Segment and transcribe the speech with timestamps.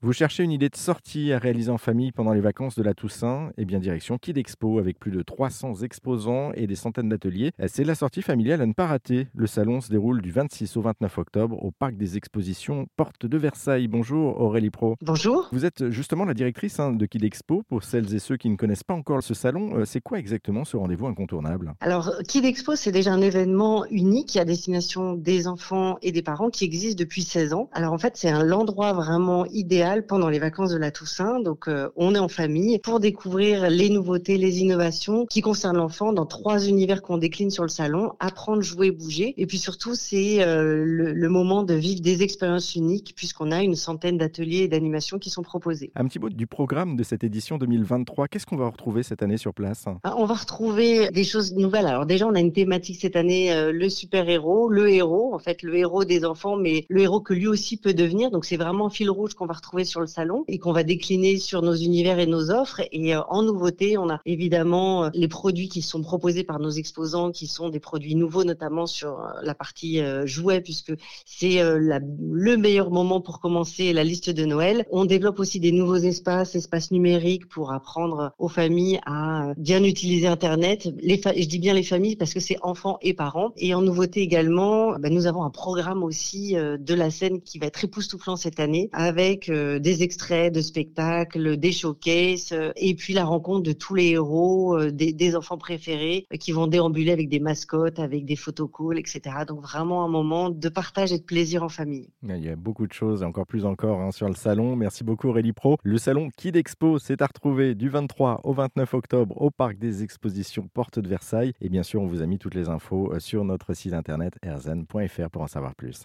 [0.00, 2.94] Vous cherchez une idée de sortie à réaliser en famille pendant les vacances de la
[2.94, 3.50] Toussaint?
[3.58, 7.50] Eh bien, direction Kid Expo avec plus de 300 exposants et des centaines d'ateliers.
[7.66, 9.26] C'est la sortie familiale à ne pas rater.
[9.34, 13.36] Le salon se déroule du 26 au 29 octobre au parc des expositions Porte de
[13.36, 13.88] Versailles.
[13.88, 14.94] Bonjour Aurélie Pro.
[15.02, 15.48] Bonjour.
[15.50, 17.64] Vous êtes justement la directrice hein, de Kid Expo.
[17.68, 20.64] Pour celles et ceux qui ne connaissent pas encore ce salon, euh, c'est quoi exactement
[20.64, 21.74] ce rendez-vous incontournable?
[21.80, 26.50] Alors, Kid Expo, c'est déjà un événement unique à destination des enfants et des parents
[26.50, 27.68] qui existe depuis 16 ans.
[27.72, 31.40] Alors, en fait, c'est un endroit vraiment idéal pendant les vacances de la Toussaint.
[31.40, 36.12] Donc, euh, on est en famille pour découvrir les nouveautés, les innovations qui concernent l'enfant
[36.12, 39.34] dans trois univers qu'on décline sur le salon apprendre, jouer, bouger.
[39.36, 43.74] Et puis surtout, c'est euh, le, moment de vivre des expériences uniques puisqu'on a une
[43.74, 45.90] centaine d'ateliers et d'animations qui sont proposés.
[45.94, 48.28] Un petit mot du programme de cette édition 2023.
[48.28, 49.84] Qu'est-ce qu'on va retrouver cette année sur place?
[50.04, 51.86] Ah, On va retrouver des choses nouvelles.
[51.86, 55.62] Alors déjà, on a une thématique cette année, euh, le super-héros, le héros, en fait,
[55.62, 58.30] le héros des enfants, mais le héros que lui aussi peut devenir.
[58.30, 60.82] Donc c'est vraiment un fil rouge qu'on va retrouver sur le salon et qu'on va
[60.82, 62.82] décliner sur nos univers et nos offres.
[62.92, 66.70] Et euh, en nouveauté, on a évidemment euh, les produits qui sont proposés par nos
[66.70, 70.92] exposants, qui sont des produits nouveaux, notamment sur euh, la partie jouets, puisque
[71.24, 74.84] c'est le meilleur moment pour commencer la liste de Noël.
[74.90, 80.26] On développe aussi des nouveaux espaces, espaces numériques pour apprendre aux familles à bien utiliser
[80.26, 80.88] Internet.
[81.00, 83.52] Les je dis bien les familles parce que c'est enfants et parents.
[83.56, 87.66] Et en nouveauté également, bah, nous avons un programme aussi de la scène qui va
[87.66, 93.24] être époustouflant cette année avec des extraits de spectacles, des showcases, euh, et puis la
[93.24, 97.98] rencontre de tous les héros, euh, des, enfants préférés qui vont déambuler avec des mascottes,
[97.98, 99.20] avec des photocalls, etc.
[99.46, 102.08] Donc vraiment un moment de partage et de plaisir en famille.
[102.22, 104.74] Il y a beaucoup de choses, encore plus encore hein, sur le salon.
[104.74, 105.76] Merci beaucoup Aurélie Pro.
[105.82, 110.02] Le salon Kid Expo, c'est à retrouver du 23 au 29 octobre au Parc des
[110.02, 111.52] Expositions Porte de Versailles.
[111.60, 115.30] Et bien sûr, on vous a mis toutes les infos sur notre site internet erzen.fr
[115.30, 115.96] pour en savoir plus.